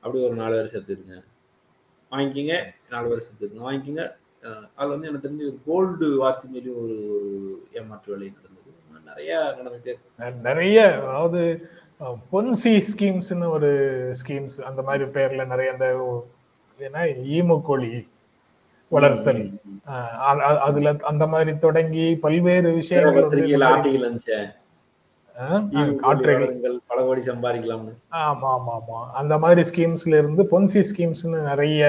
[0.00, 1.16] அப்படி ஒரு நாலு பேர் சேர்த்துருங்க
[2.12, 2.54] வாங்கிக்கிங்க
[2.90, 4.04] நாலு பேர் சேர்த்துருங்க வாங்கிக்கிங்க.
[4.76, 7.30] அதில் வந்து எனக்கு தெரிஞ்சு ஒரு கோல்டு வாட்ச் சொல்லி ஒரு ஒரு
[7.72, 8.56] ஏமாற்று வேலை நடந்தது.
[9.10, 9.92] நிறைய நடந்துட்டு
[10.48, 11.42] நிறைய அதாவது
[12.32, 13.70] பொன்சி ஸ்கீம்ஸ்னு ஒரு
[14.20, 15.88] ஸ்கீம்ஸ் அந்த மாதிரி பேர்ல நிறைய அந்த
[16.78, 17.02] ஏன்னா
[17.36, 17.90] ஈமு கோழி.
[18.92, 19.42] வளர்த்தல்.
[20.66, 23.28] அதுல அந்த மாதிரி தொடங்கி பல்வேறு விஷயங்கள்
[26.90, 27.92] பல கோடி சம்பாதிக்கலாம்னு.
[28.24, 28.98] ஆமா ஆமா ஆமா.
[29.20, 31.82] அந்த மாதிரி ஸ்கீம்ஸ்ல இருந்து பொன்சி ஸ்கீம்ஸ்னு நிறைய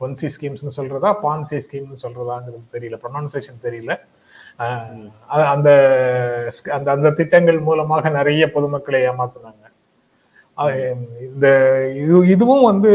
[0.00, 3.92] பொன்சி ஸ்கீம்ஸ்னு சொல்றதா பான்சி ஸ்கீம்னு சொல்றதாங்கிறது தெரியல ப்ரொனவுன்சேஷன் தெரியல.
[5.54, 5.68] அந்த
[6.76, 9.64] அந்த அந்த திட்டங்கள் மூலமாக நிறைய பொதுமக்களை ஏமாத்துனாங்க.
[11.26, 11.46] இந்த
[12.02, 12.92] இது இதுவும் வந்து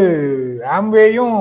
[0.77, 1.37] ஆம்வேயும்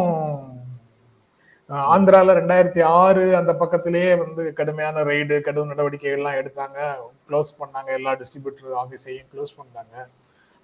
[1.70, 6.78] ஆந்திரால ரெண்டாயிரத்தி ஆறு அந்த பக்கத்திலேயே வந்து கடுமையான ரைடு கடும் நடவடிக்கைகள்லாம் எடுத்தாங்க.
[7.28, 9.94] க்ளோஸ் பண்ணாங்க எல்லா டிஸ்ட்ரிபியூட்டர் ஆஃபீஸையும் க்ளோஸ் பண்ணாங்க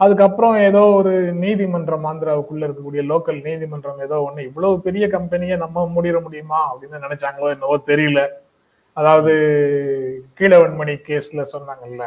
[0.00, 6.18] அதுக்கப்புறம் ஏதோ ஒரு நீதிமன்றம் ஆந்திராவுக்குள்ள இருக்கக்கூடிய லோக்கல் நீதிமன்றம் ஏதோ ஒண்ணு இவ்வளவு பெரிய கம்பெனியை நம்ம மூடிட
[6.26, 8.22] முடியுமா அப்படின்னு நினைச்சாங்களோ என்னவோ தெரியல.
[8.96, 9.32] அதாவது
[10.38, 12.04] கீழவன்மணி கேஸ்ல சொன்னாங்கல்ல.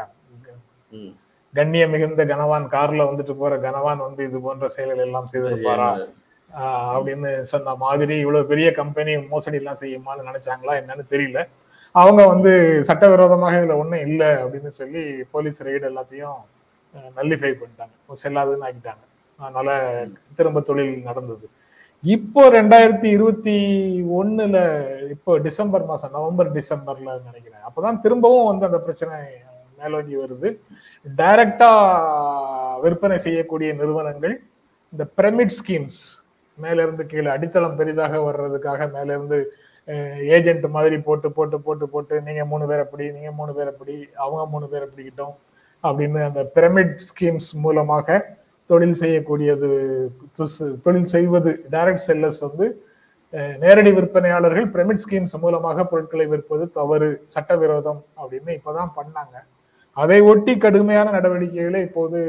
[1.53, 5.89] கண்ணிய மிகுந்த கனவான் கார்ல வந்துட்டு போற கனவான் வந்து இது போன்ற செயல்கள் எல்லாம் செய்திருப்பாரா?
[6.95, 11.41] அப்படின்னு சொன்ன மாதிரி இவ்வளவு பெரிய கம்பெனி மோசடி எல்லாம் செய்யுமான்னு நினைச்சாங்களா என்னன்னு தெரியல.
[11.95, 12.51] அவங்க வந்து
[12.89, 15.03] சட்டவிரோதமாக இதுல ஒண்ணும் இல்லை அப்படின்னு சொல்லி
[15.35, 16.39] போலீஸ் ரெய்டு எல்லாத்தையும்
[17.17, 17.95] நல்லிஃபை பண்ணிட்டாங்க.
[18.23, 19.03] செல்லாதுன்னு ஆக்கிட்டாங்க.
[19.39, 19.69] அதனால
[20.38, 21.45] திரும்ப தொழில் நடந்தது.
[22.03, 23.55] இப்போ ரெண்டாயிரத்தி இருபத்தி
[24.19, 24.57] ஒண்ணுல
[25.15, 27.63] இப்போ டிசம்பர் மாசம் நவம்பர் டிசம்பர்ல நினைக்கிறேன்.
[27.67, 29.17] அப்பதான் திரும்பவும் வந்து அந்த பிரச்சனை
[29.79, 30.49] மேலோங்கி வருது.
[31.19, 31.71] டைரக்டா
[32.83, 34.35] விற்பனை செய்யக்கூடிய நிறுவனங்கள்
[34.93, 36.01] இந்த பிரமிட் ஸ்கீம்ஸ்
[36.60, 39.39] மேலேருந்து கீழே அடித்தளம் பெரிதாக வர்றதுக்காக மேல இருந்து
[40.38, 44.43] ஏஜென்ட் மாதிரி போட்டு போட்டு போட்டு போட்டு நீங்க மூணு பேர் அப்படி நீங்க மூணு பேர் அப்படி அவங்க
[44.45, 45.36] மூணு பேர் அப்படிக்கிட்டோம்
[45.84, 48.17] அப்படின்னு அந்த பிரமிட் ஸ்கீம்ஸ் மூலமாக
[48.69, 49.69] தொழில் செய்யக்கூடியது
[50.86, 52.65] தொழில் செய்வது டைரக்ட் செல்லர்ஸ் வந்து
[53.63, 59.36] நேரடி விற்பனையாளர்கள் பிரமிட் ஸ்கீம்ஸ் மூலமாக பொருட்களை விற்பது தவறு சட்டவிரோதம் அப்படின்னு இப்பதான் பண்ணாங்க.
[60.01, 62.19] அதை ஒட்டி கடுமையான நடவடிக்கைகளை இப்போது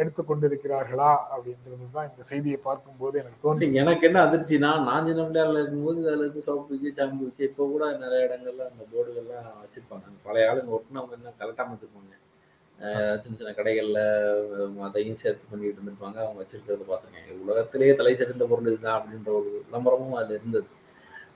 [0.00, 6.00] எடுத்துக்கொண்டிருக்கிறார்களா அப்படின்றது தான் இந்த செய்தியை பார்க்கும்போது எனக்கு தோன்றி எனக்கு என்ன அதிர்ச்சினா நான் சின்ன பிள்ளையால இருக்கும்போது
[6.10, 10.16] அதில் இருந்து சோப்பு வச்சு சாம்பு வச்சு இப்போ கூட நிறைய இடங்கள்ல அந்த போர்டுகள்லாம் வச்சிருப்பாங்க.
[10.28, 12.14] பழைய ஆளுங்க ஒட்டினவங்க என்ன கலட்டாமல் வச்சுருப்பாங்க.
[13.22, 14.02] சின்ன சின்ன கடைகளில்
[14.88, 16.18] அதையும் சேர்த்து பண்ணிட்டு இருந்திருப்பாங்க.
[16.26, 17.42] அவங்க வச்சிருக்கிறத பார்த்துருக்கேன்.
[17.44, 20.68] உலகத்திலேயே தலை சிறந்த பொருள் இதுதான் அப்படின்ற ஒரு விளம்பரமும் அதில் இருந்தது.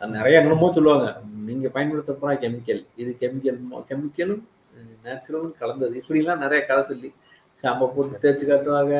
[0.01, 1.09] அது நிறைய என்னமோ சொல்லுவாங்க.
[1.51, 4.43] நீங்க பயன்படுத்த கெமிக்கல் இது கெமிக்கல் கெமிக்கலும்
[5.07, 5.95] நேச்சுரலும் கலந்தது.
[6.01, 7.11] இப்படிலாம் நிறைய கதை சொல்லி
[7.63, 8.95] சாம்பை போட்டு தேய்ச்சி காட்டுவாங்க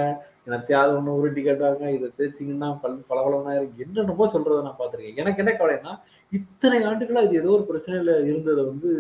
[0.47, 3.83] எனத்தையாவது ஒன்று உருட்டி காட்டுவாங்க இதை தேய்ச்சிங்கன்னா பல் பளபளனா இருக்கு.
[3.85, 5.21] என்னென்னமோ சொல்றதை நான் பார்த்துருக்கேன்.
[5.23, 5.93] எனக்கு என்ன கவலைன்னா
[6.33, 8.91] இத்தனை ஆண்டுகளாக இது ஏதோ ஒரு பிரச்சனையில் இருந்ததை வந்து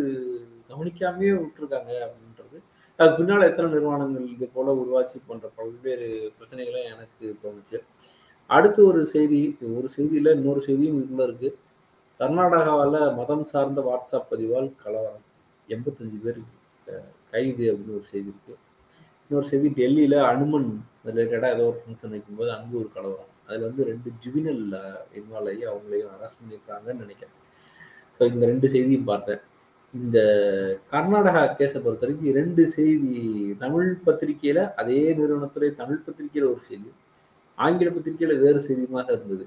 [0.70, 2.58] கவனிக்காமையே விட்டுருக்காங்க அப்படின்றது.
[2.98, 7.78] அதுக்கு பின்னால் எத்தனை நிறுவனங்கள் இது போல உருவாச்சு போன்ற பல்வேறு பிரச்சனைகளை எனக்கு தோணுச்சு.
[8.50, 9.40] அடுத்து ஒரு செய்தி
[9.78, 11.50] ஒரு செய்தியில் இன்னொரு செய்தியும் இதுல இருக்கு.
[12.20, 15.24] கர்நாடகாவில் மதம் சார்ந்த வாட்ஸ்அப் பதிவால் கலவரம்.
[15.68, 16.40] எண்பத்தஞ்சு பேர்
[17.32, 18.54] கைது அப்படின்னு ஒரு செய்தி இருக்கு.
[19.30, 20.68] இன்னொரு செய்தி டெல்லியில அனுமன்
[21.08, 23.30] ரிலேட்டடாக ஏதோ ஒரு ஃபங்க்ஷன் வைக்கும்போது அங்கே ஒரு கலவரம்.
[23.46, 24.62] அதில் வந்து ரெண்டு ஜுவினல்
[25.18, 27.38] இன்வால்வ் ஆகி அவங்களையும் அரெஸ்ட் பண்ணியிருக்காங்கன்னு நினைக்கிறேன்.
[28.16, 29.42] ஸோ இந்த ரெண்டு செய்தியும் பார்த்தேன்.
[29.94, 30.18] இந்த
[30.92, 33.12] கர்நாடகா கேஸை பொறுத்த வரைக்கும் ரெண்டு செய்தி
[33.64, 36.90] தமிழ் பத்திரிகையில அதே நிறுவனத்துடைய தமிழ் பத்திரிகையில ஒரு செய்தி
[37.58, 39.44] ஆங்கில பத்திரிகையில வேறு செய்தியுமாக இருந்தது.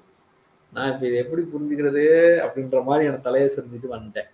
[0.71, 2.05] நான் இப்போ இதை எப்படி புரிஞ்சுக்கிறது
[2.45, 4.29] அப்படின்ற மாதிரி எனக்கு தலையை செஞ்சுட்டு வந்துட்டேன்.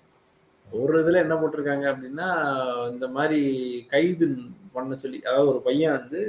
[0.74, 2.28] ஒரு இதுல என்ன போட்டிருக்காங்க அப்படின்னா
[2.92, 3.42] இந்த மாதிரி
[3.90, 4.38] கைது
[4.72, 6.22] பண்ண சொல்லி அதாவது ஒரு பையன் வந்து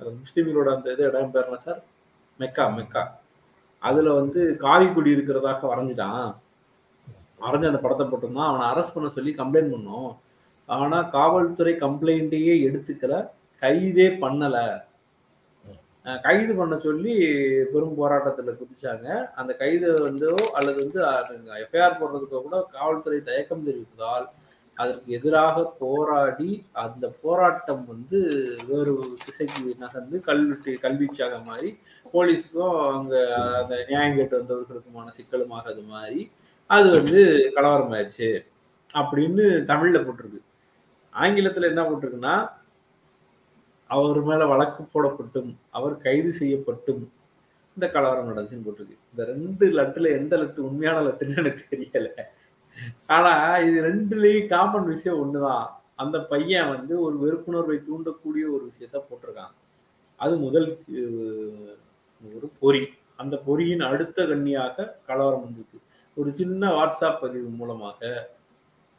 [0.00, 1.82] முஸ்லீம்களோட அந்த இது இடம் பேர்ல சார்?
[2.38, 3.02] Mecca Mecca.
[3.78, 6.34] அதுல வந்து காவி குடி இருக்கிறதாக வரைஞ்சிட்டான்.
[7.40, 8.46] வரைஞ்சு அந்த படத்தை போட்டிருந்தான்.
[8.46, 10.16] அவனை அரெஸ்ட் பண்ண சொல்லி கம்ப்ளைண்ட் பண்ணோம்.
[10.66, 13.28] ஆனா காவல்துறை கம்ப்ளைண்ட்டையே எடுத்துக்கல.
[13.62, 14.80] கைதே பண்ணலை.
[16.24, 17.14] கைது பண்ண சொல்லி
[17.72, 19.06] பெரும் போராட்டத்தில் குதிச்சாங்க.
[19.40, 21.00] அந்த கைது வந்தோ அல்லது வந்து
[21.64, 24.26] எஃப்ஐஆர் போடுறதுக்கோ கூட காவல்துறை தயக்கம் தெரிவித்ததால்
[24.76, 26.50] அதற்கு எதிராக போராடி
[26.82, 28.18] அந்த போராட்டம் வந்து
[28.68, 28.92] வேறு
[29.24, 31.70] திசைக்கு நகர்ந்து கல்வெட்டு கல்வீச்சாக மாறி
[32.14, 33.22] போலீஸுக்கும் அங்கே
[33.60, 36.20] அந்த நியாயம் கேட்டு வந்தவர்களுக்குமான சிக்கலுமாக அது மாறி
[36.70, 37.22] அது வந்து
[37.56, 38.30] கலவரம் ஆயிடுச்சு
[39.00, 40.40] அப்படின்னு தமிழில் போட்டிருக்கு.
[41.14, 42.36] ஆங்கிலத்தில் என்ன போட்டிருக்குன்னா
[43.94, 47.02] அவர் மேல வழக்கு போடப்பட்டும் அவர் கைது செய்யப்பட்டும்
[47.74, 48.96] இந்த கலவரம் நடந்துச்சுன்னு போட்டிருக்கு.
[49.10, 52.08] இந்த ரெண்டு லட்டுல எந்த லட்டு உண்மையான லட்டுன்னு எனக்கு தெரியல.
[53.06, 53.32] ஆனா
[53.68, 55.66] இது ரெண்டுலயும் காமன் விஷயம் ஒண்ணுதான்.
[56.02, 59.54] அந்த பையன் வந்து ஒரு வெறுப்புணர்வை தூண்டக்கூடிய ஒரு விஷயத்த போட்டிருக்கான்.
[60.16, 60.68] அது முதல்
[62.36, 62.82] ஒரு பொறி.
[63.16, 65.78] அந்த பொறியின் அடுத்த கண்ணியாக கலவரம் வந்துருக்கு
[66.14, 68.00] ஒரு சின்ன வாட்ஸ்அப் பதிவு மூலமாக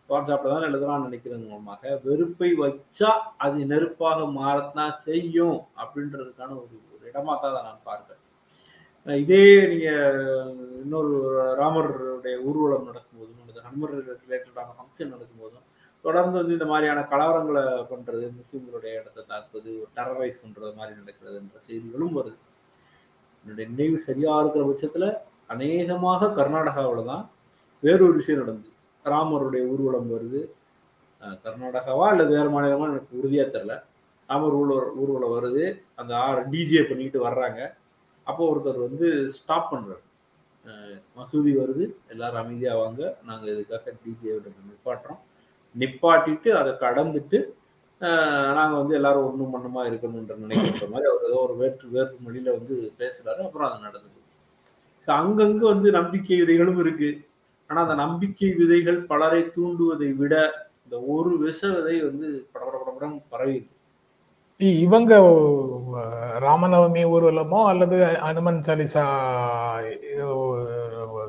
[0.09, 1.81] வாட்ஸ்அப்பில் தான் எழுதலாம்னு நினைக்கிறது மூலமாக.
[2.05, 3.11] வெறுப்பை வச்சா
[3.45, 8.25] அது நெருப்பாக மாறத்தான் செய்யும் அப்படின்றதுக்கான ஒரு ஒரு இடமா தான் அதை நான் பார்க்கிறேன்
[9.07, 10.17] இதே நீங்கள்
[10.81, 11.13] இன்னொரு
[11.59, 13.93] ராமருடைய ஊர்வலம் நடக்கும்போதும் அல்லது ஹனுமர்
[14.23, 15.65] ரிலேட்டடான ஃபங்க்ஷன் நடக்கும்போதும்
[16.05, 22.39] தொடர்ந்து வந்து இந்த மாதிரியான கலவரங்களை பண்ணுறது முஸ்லீம்களுடைய இடத்தை தாக்குவது டெரரைஸ் பண்ணுறது மாதிரி நடக்கிறதுன்ற செய்திகளும் வருது.
[23.45, 25.09] என்னுடைய நினைவு சரியாக இருக்கிற பட்சத்தில்
[25.47, 27.25] அநேகமாக கர்நாடகாவில் தான்
[27.83, 28.71] வேறொரு விஷயம் நடந்தது.
[29.05, 30.41] ராமருடைய ஊர்வலம் வருது.
[31.45, 33.75] கர்நாடகாவா அல்லது வேறு மாநிலமா எனக்கு உறுதியாக தெரில
[34.29, 35.63] ராமர் ஊர்வலம் ஊர்வலம் வருது.
[36.01, 37.59] அந்த ஆறு டிஜே பண்ணிக்கிட்டு வர்றாங்க.
[38.27, 39.07] அப்போ ஒருத்தர் வந்து
[39.37, 40.03] ஸ்டாப் பண்ணுறாரு
[41.17, 41.85] மசூதி வருது.
[42.13, 43.01] எல்லாரும் அமைதியாக வாங்க.
[43.29, 44.33] நாங்கள் இதுக்காக டிஜே
[44.69, 45.21] நிப்பாட்டுறோம்.
[45.75, 47.39] நிப்பாட்டிட்டு அதை கடந்துட்டு
[48.57, 52.75] நாங்கள் வந்து எல்லாரும் ஒன்றும் மண்ணுமா இருக்கணும்ன்ற நினைக்கிற மாதிரி அவர் ஏதோ ஒரு வேற்று வேற்று மொழியில வந்து
[53.01, 53.39] பேசுறாரு.
[53.47, 54.17] அப்புறம் அது நடந்தது.
[55.07, 57.09] அங்கங்கே வந்து நம்பிக்கை விதைகளும் இருக்குது
[57.69, 60.33] ஆனா அந்த நம்பிக்கை விதைகள் பலரை தூண்டுவதை விட
[60.83, 63.59] இந்த ஒரு விஷ விதை வந்து படபட படபடம் பரவி
[64.79, 65.13] இவங்க
[66.43, 69.03] ராமநவமி ஊர்வலமோ அல்லது அனுமன் சாலிசா
[70.13, 70.29] ஏதோ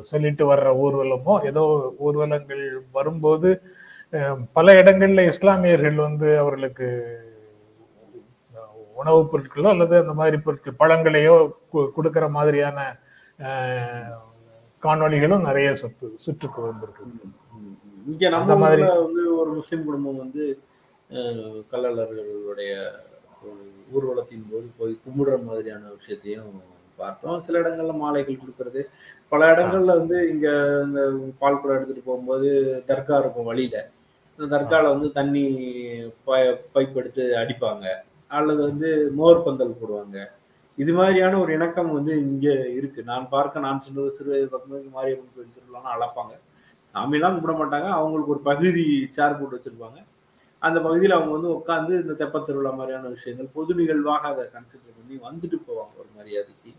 [0.08, 1.62] சொல்லிட்டு வர்ற ஊர்வலமோ ஏதோ
[2.04, 3.50] ஊர்வலங்கள் வரும்போது
[4.54, 6.88] பல இடங்கள்ல இஸ்லாமியர்கள் வந்து அவர்களுக்கு
[8.96, 11.36] உணவுப் பொருட்களோ அல்லது அந்த மாதிரி பொருட்கள் பழங்களையோ
[11.72, 12.78] கு- கொடுக்கிற மாதிரியான
[14.82, 17.04] அஹ், காணொளிகளும் நிறைய சுற்று சுற்றுக்கு வந்திருக்கு.
[18.08, 20.58] இங்க நம்ம மாதிரி- வந்து ஒரு முஸ்லிம் குடும்பம் வந்து
[22.46, 22.92] ஒரு
[23.92, 26.62] ஊர்வலத்தின் போது போய் கும்பிடுற மாதிரியான விஷயத்தையும்
[26.96, 27.40] பார்த்தோம்.
[27.40, 28.84] சில இடங்கள்ல மாலைகள் கொடுக்கறது.
[29.28, 30.48] பல இடங்கள்ல வந்து இங்க
[30.84, 33.90] இந்த பால் குடம் எடுத்துட்டு போகும்போது தர்கா இருக்கும் வழியில.
[34.38, 35.56] இந்த தர்கால வந்து தண்ணி
[36.26, 37.86] பை- பைப் எடுத்து அடிப்பாங்க.
[38.26, 40.26] அல்லது வந்து மோர் பந்தல் போடுவாங்க.
[40.82, 43.00] இது மாதிரியான ஒரு இணக்கம் வந்து இங்கே இருக்கு.
[43.10, 44.58] நான் பார்க்க நான் சொன்னது சிறு வயது
[44.96, 46.34] மாரியம்மன் கோயில் திருவிழான்னு அழைப்பாங்க.
[46.94, 47.88] சாமிலாம் கும்பிட மாட்டாங்க.
[47.98, 48.84] அவங்களுக்கு ஒரு பகுதி
[49.16, 49.98] சேர் போட்டு வச்சிருப்பாங்க.
[50.62, 55.16] அந்த பகுதியில் அவங்க வந்து உட்காந்து இந்த தெப்ப திருவிழா மாதிரியான விஷயங்கள் பொது நிகழ்வாக அதை கன்சிடர் பண்ணி
[55.28, 56.72] வந்துட்டு போவாங்க ஒரு மரியாதைக்கு.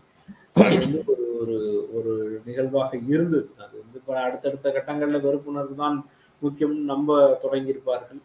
[0.62, 1.56] அது வந்து ஒரு ஒரு
[1.98, 2.12] ஒரு
[2.48, 3.48] நிகழ்வாக இருந்தது.
[3.64, 5.96] அது வந்து இப்போ அடுத்தடுத்த கட்டங்களில் வெறுப்புணர்வு தான்
[6.42, 8.20] முக்கியம்னு நம்ப தொடங்கியிருப்பார்கள்.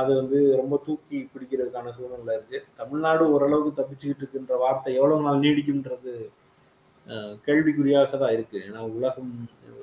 [0.00, 2.58] அது வந்து ரொம்ப தூக்கி பிடிக்கிறதுக்கான சூழ்நிலை இருக்கு.
[2.80, 6.12] தமிழ்நாடு ஓரளவுக்கு தப்பிச்சுக்கிட்டு இருக்கின்ற வார்த்தை எவ்வளவு நாள் நீடிக்கும்ன்றது
[7.46, 8.58] கேள்விக்குறியாக தான் இருக்கு.
[8.68, 9.30] ஏன்னா உலகம்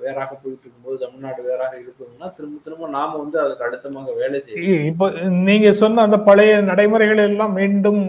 [0.03, 4.85] வேறாக போயிட்டு இருக்கும்போது தமிழ்நாடு வேறாக இருக்கணும்னா திரும்ப திரும்ப நாம வந்து அதுக்கு அடுத்தமாக வேலை செய்யணும்.
[4.91, 5.07] இப்போ
[5.47, 8.01] நீங்க சொன்ன அந்த பழைய நடைமுறைகள் எல்லாம் மீண்டும்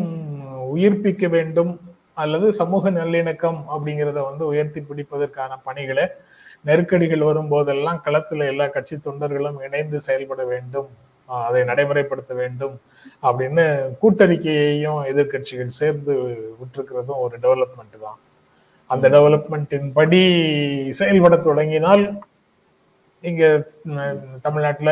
[0.75, 1.73] உயிர்ப்பிக்க வேண்டும்
[2.23, 6.05] அல்லது சமூக நல்லிணக்கம் அப்படிங்கிறத வந்து உயர்த்தி பிடிப்பதற்கான பணிகளை
[6.69, 10.91] நெருக்கடிகள் வரும்போதெல்லாம் களத்துல எல்லா கட்சி தொண்டர்களும் இணைந்து செயல்பட வேண்டும்.
[11.47, 12.77] அதை நடைமுறைப்படுத்த வேண்டும்
[13.23, 13.65] அப்படின்னு
[14.01, 16.15] கூட்டறிக்கையையும் எதிர்க்கட்சிகள் சேர்ந்து
[16.61, 18.19] விட்டிருக்கிறதும் ஒரு டெவலப்மெண்ட் தான்.
[18.91, 20.23] அந்த டெவலப்மெண்ட்டின் படி
[21.01, 22.05] செயல்பட தொடங்கினால்
[23.25, 23.45] இங்க
[24.47, 24.91] தமிழ்நாட்டுல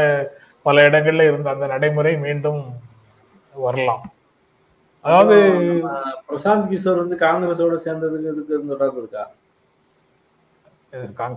[0.67, 2.61] பல இடங்கள்ல இருந்த அந்த நடைமுறை மீண்டும்
[3.67, 4.03] வரலாம்.
[5.05, 5.37] அதாவது
[6.29, 9.25] பிரசாந்த் கிஷோர் வந்து காங்கிரஸோட சேர்ந்ததுக்கு இதுக்கு தொடர்பு இருக்கா?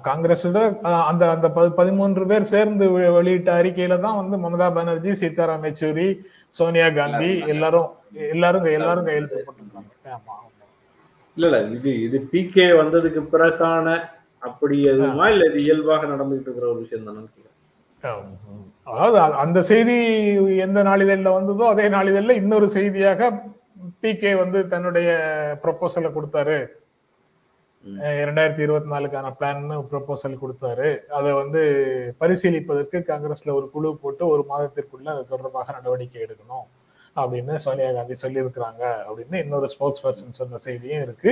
[0.05, 0.59] காங்கிரஸோட
[1.07, 2.85] அந்த அந்த பதி- பதிமூன்று பேர் சேர்ந்து
[3.15, 6.07] வெளியிட்ட அறிக்கையில தான் வந்து மமதா பானர்ஜி சீதாராம் யெச்சூரி
[6.55, 7.89] சோனியா காந்தி எல்லாரும்
[8.31, 9.91] எல்லாரும் எல்லாரும் கையெழுத்து போட்டிருக்காங்க.
[11.37, 13.85] இல்ல இல்ல இது இது பிகே வந்ததுக்கு பிறகான
[14.41, 17.21] அப்படி எதுவுமா இல்ல இது இயல்பாக நடந்துகிட்டு இருக்கிற ஒரு விஷயம் தானே.
[18.87, 19.95] அதாவது அந்த செய்தி
[20.63, 23.29] எந்த நாளிதழில் வந்ததோ அதே நாளிதழில் இன்னொரு செய்தியாக
[24.03, 25.09] பிகே வந்து தன்னுடைய
[25.63, 26.57] ப்ரொபோசலை கொடுத்தாரு.
[28.21, 30.89] இரண்டாயிரத்தி இருபத்தி நாலுக்கான பிளான்னு ப்ரொபோசல் கொடுத்தாரு.
[31.17, 31.61] அதை வந்து
[32.19, 36.67] பரிசீலிப்பதற்கு காங்கிரஸ்ல ஒரு குழு போட்டு ஒரு மாதத்திற்குள்ள அது தொடர்பாக நடவடிக்கை எடுக்கணும்
[37.15, 41.31] அப்படின்னு சோனியா காந்தி சொல்லியிருக்கிறாங்க அப்படின்னு இன்னொரு ஸ்போக்ஸ் பர்சன் சொன்ன செய்தியும் இருக்கு.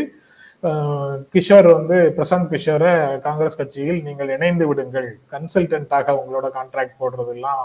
[1.34, 2.94] கிஷோர் வந்து பிரசாந்த் கிஷோரை
[3.28, 5.10] காங்கிரஸ் கட்சியில் நீங்கள் இணைந்து விடுங்கள்.
[5.34, 7.64] கன்சல்டன்டாக உங்களோட கான்ட்ராக்ட் போடுறதெல்லாம்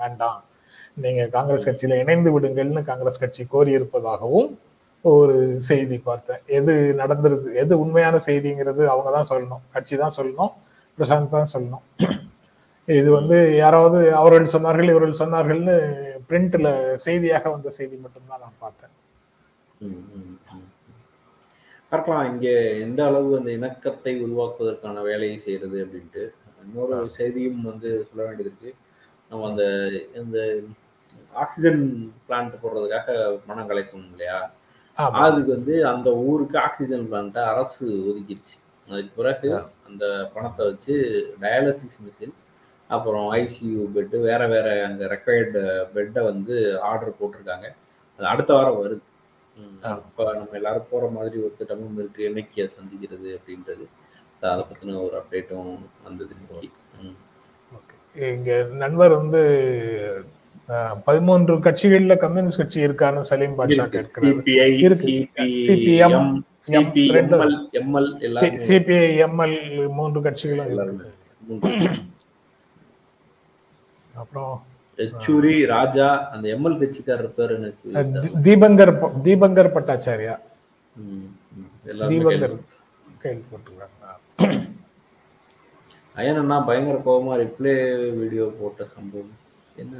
[0.00, 0.40] வேண்டாம்.
[1.04, 4.50] நீங்க காங்கிரஸ் கட்சியில இணைந்து விடுங்கள்னு காங்கிரஸ் கட்சி கோரியிருப்பதாகவும்
[5.04, 5.36] ஒரு
[5.68, 6.40] செய்தி பார்த்தேன்.
[6.58, 9.62] எது நடந்திருக்கு எது உண்மையான செய்திங்கிறது அவங்க தான் சொல்லணும்.
[9.74, 10.52] கட்சி தான் சொல்லணும்
[10.98, 11.84] பிரசாந்த் தான் சொல்லணும்.
[12.88, 15.76] இது வந்து யாராவது அவர்கள் சொன்னார்கள் இவர்கள் சொன்னார்கள்னு
[16.28, 16.68] பிரிண்ட்ல
[17.06, 18.94] செய்தியாக வந்த செய்தி மட்டும்தான் நான் பார்த்தேன்.
[21.92, 22.48] பார்க்கலாம் இங்க
[22.86, 26.24] எந்த அளவு அந்த இணக்கத்தை உருவாக்குவதற்கான வேலையை செய்யறது அப்படின்ட்டு.
[26.64, 28.70] இன்னொரு செய்தியும் வந்து சொல்ல வேண்டியது இருக்கு
[29.30, 29.64] நம்ம அந்த
[30.20, 30.38] இந்த
[31.34, 31.82] ஆக்சிஜன்
[32.28, 33.08] பிளான்ட் போடுறதுக்காக
[33.48, 34.38] பணம் கலைக்கணும் இல்லையா.
[35.06, 38.60] அதுக்கு வந்து அந்த ஊருக்கு ஆக்சிஜன் பிளான்ட்டை அரசு ஒதுக்கிடுச்சு.
[38.88, 40.94] அதுக்கு பிறகு அந்த பணத்தை வச்சு
[41.40, 42.32] டயாலிசிஸ் மிஷின்
[42.88, 47.66] அப்புறம் ஐசியூ பெட்டு வேற வேற அந்த ரெக்வயர்டு பெட்டை வந்து ஆர்டர் போட்டிருக்காங்க.
[48.16, 49.00] அது அடுத்த வாரம் வருது.
[49.56, 52.28] ம், அப்ப நம்ம எல்லாரும் போற மாதிரி ஒரு திட்டமும் இருக்கு.
[52.28, 53.86] என்னைக்கு சந்திக்கிறது அப்படின்றது.
[54.40, 56.78] அதை பத்தின ஒரு அப்டேட்டும் வந்தது இன்னைக்கு.
[57.02, 57.16] ம்.
[58.16, 59.42] இங்க நண்பர் வந்து
[61.06, 63.84] பதிமூன்று கட்சிகள்ல கம்யூனிஸ்ட் கட்சி இருக்கான்னு Salim Basha.
[65.66, 66.30] CPM
[68.66, 69.58] CPI ML
[69.98, 70.70] மூன்று கட்சிகளும்.
[70.72, 71.08] இருக்கு.
[74.22, 74.54] அப்புறம்
[75.02, 77.86] யெச்சூரி ராஜா அந்த எம்எல் கட்சிக்காரர் பேர் எனக்கு
[78.46, 78.94] தீபங்கர்
[79.26, 80.34] தீபங்கர் பட்டாச்சாரியா?
[82.12, 82.64] தீபங்கர் கேள்வி.
[83.22, 84.58] கேள்விப்பட்டிருக்காங்க.
[86.20, 87.74] அயன் பயங்கர கோபமா ரிப்ளே
[88.20, 89.32] வீடியோ போட்ட சம்பவம்.
[89.82, 89.94] என்ன?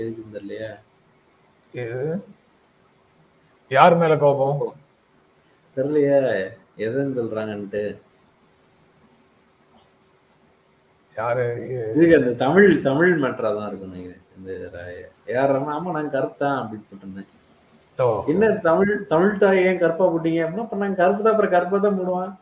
[0.00, 0.70] எதுக்கு தெரியலையா
[1.82, 2.00] இது
[3.70, 4.58] யார் மேல கோபம்?
[5.76, 6.16] தெரியலையே
[6.86, 7.82] எதுன்னு சொல்றாங்கன்ட்டு.
[11.20, 11.46] யாரு?
[11.94, 13.96] இதுக்கு அந்த தமிழ் தமிழ் மேட்டரா தான் இருக்கும்
[14.38, 14.50] இந்த
[15.40, 17.30] ஏறாம ஆமா நான் கருத்தான் அப்படின்னு போட்டிருந்தேன்.
[18.32, 20.40] என்ன தமிழ் தமிழ் தாய் ஏன் கருப்பா போட்டீங்க?
[20.44, 22.32] அப்படின்னா அப்ப நான் கருப்பு தான் அப்புறம் கருப்பா தான் போடுவான்.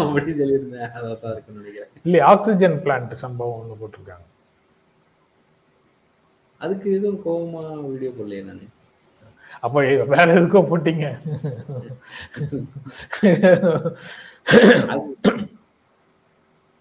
[0.00, 0.90] அப்படின்னு சொல்லியிருந்தேன்.
[0.96, 1.92] அதான் தான் இருக்குன்னு நினைக்கிறேன்.
[2.06, 4.26] இல்ல ஆக்சிஜன் பிளான்ட் சம்பவம் ஒண்ணு போட்டிருக்காங்க.
[6.60, 8.66] அதுக்கு எதுவும் கோவமா வீடியோ போடலையே நானு.
[9.62, 9.78] அப்ப
[10.12, 11.06] வேற எதுக்கோ போட்டீங்க.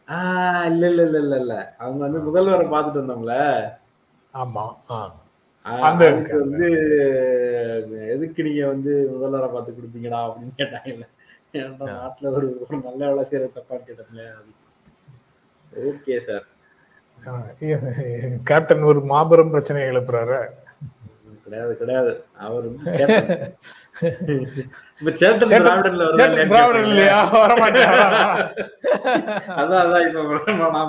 [0.07, 1.55] ஆஹ் இல்ல இல்ல இல்ல இல்ல இல்ல.
[1.79, 3.35] அவங்க வந்து முதல்வரை பார்த்துட்டு வந்தோம்ல
[4.33, 4.65] ஆமா
[5.65, 6.67] அதுக்கு வந்து
[8.13, 11.05] எதுக்கு நீங்க வந்து முதல்வரை பார்த்து கொடுப்பீங்கடா அப்படின்னு கேட்டாங்கல்ல
[11.91, 14.25] நாட்டுல ஒரு ஒரு நல்ல வேலை செய்யற தப்பான்னு கேட்டோம்ல
[15.73, 16.45] ஓகே சார்.
[18.49, 20.39] கேப்டன் ஒரு மாபெரும் பிரச்சனை எழுப்புறாரு?
[21.43, 22.11] கிடையாது கிடையாது.
[22.45, 22.65] அவர்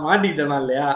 [0.06, 0.88] மாட்டிக்கிட்டேனா இல்லையா?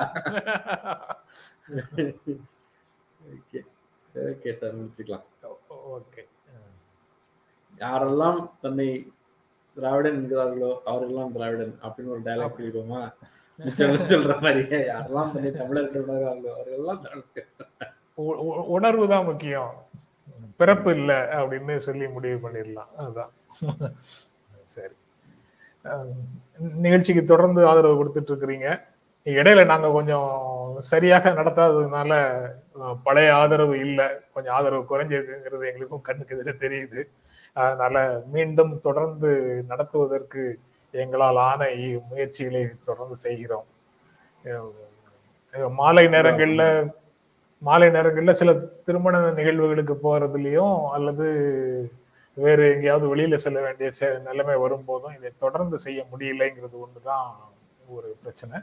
[4.31, 4.51] ஓகே.
[4.59, 5.27] சார் முடிச்சுக்கலாம்.
[5.99, 6.23] ஓகே.
[7.85, 8.89] யாரெல்லாம் தன்னை
[9.77, 13.01] திராவிடன் என்கிறார்களோ அவரெல்லாம் திராவிடன் அப்படின்னு ஒரு டயலாக் சொல்லிடுவோமா?
[13.13, 14.35] மிச்சம் சொல்ற
[14.91, 15.31] யாரெல்லாம்
[16.55, 17.03] அவர்களெல்லாம்
[18.77, 19.73] உணர்வு தான் முக்கியம்.
[20.61, 22.91] பிறப்பு இல்ல அப்படின்னு சொல்லி முடிவு பண்ணிடலாம்.
[23.03, 23.33] அதுதான்
[24.75, 24.95] சரி.
[26.85, 28.69] நிகழ்ச்சிக்கு தொடர்ந்து ஆதரவு கொடுத்துட்டு இருக்கிறீங்க.
[29.27, 30.31] இடையில நாங்க கொஞ்சம்
[30.91, 32.13] சரியாக நடத்தாததுனால
[33.03, 34.01] பழைய ஆதரவு இல்ல.
[34.35, 37.03] கொஞ்சம் ஆதரவு குறைஞ்சிருக்குங்கிறது எங்களுக்கும் கண்ணுக்கு எதிர தெரியுது.
[37.53, 39.31] அதனால மீண்டும் தொடர்ந்து
[39.69, 40.45] நடத்துவதற்கு
[40.99, 43.65] எங்களால் ஆன இ- முயற்சிகளை தொடர்ந்து செய்கிறோம்.
[45.69, 46.93] மாலை நேரங்களில்
[47.59, 51.27] மாலை நேரங்களில் சில திருமண நிகழ்வுகளுக்கு போகிறதுலையும் அல்லது
[52.35, 57.31] வேறு எங்கேயாவது வெளியில செல்ல வேண்டிய செ- நிலைமை வரும்போதும் இதை தொடர்ந்து செய்ய முடியலைங்கிறது ஒண்ணுதான்
[57.89, 58.61] ஒரு பிரச்சனை.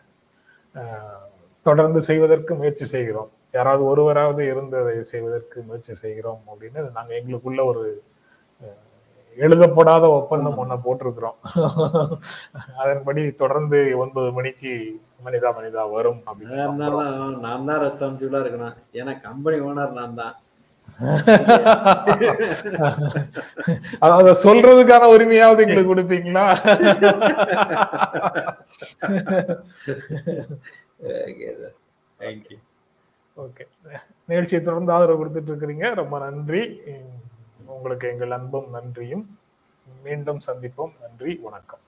[1.63, 3.31] தொடர்ந்து செய்வதற்கு முயற்சி செய்கிறோம்.
[3.51, 8.03] யாராவது ஒருவராவது இருந்து அதை செய்வதற்கு முயற்சி செய்கிறோம் அப்படின்னு நாங்கள் எங்களுக்குள்ள ஒரு
[9.45, 11.37] எழுதப்படாத ஒப்பந்தம் ஒண்ண போட்டிருக்கிறோம்.
[12.81, 14.73] அதன்படி தொடர்ந்து ஒன்பது மணிக்கு
[15.25, 16.87] மனிதா மனிதா வரும் அப்படின்னு
[17.45, 18.77] நான் தான் ரெஸ்பான்சிபிளா இருக்கணும்.
[18.99, 20.35] ஏன்னா கம்பெனி ஓனர் நான் தான்.
[24.05, 26.45] அத சொல்றதுக்கான உரிமையாவது எங்களுக்கு கொடுப்பீங்களா?
[33.43, 33.63] ஓகே
[34.29, 35.87] நிகழ்ச்சியை தொடர்ந்து ஆதரவு கொடுத்துட்டு இருக்கிறீங்க.
[36.01, 36.63] ரொம்ப நன்றி.
[37.71, 39.39] உங்களுக்கு எங்கள் அன்பும் நன்றியும்.
[40.03, 40.91] மீண்டும் சந்திப்போம்.
[41.01, 41.79] நன்றி வணக்கம்.